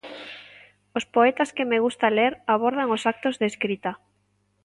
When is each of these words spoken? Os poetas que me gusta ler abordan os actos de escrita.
Os 0.97 1.05
poetas 1.15 1.49
que 1.55 1.67
me 1.69 1.81
gusta 1.85 2.07
ler 2.17 2.33
abordan 2.55 2.93
os 2.95 3.03
actos 3.13 3.35
de 3.37 3.45
escrita. 3.51 3.91